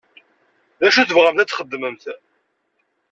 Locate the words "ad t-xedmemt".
1.43-2.03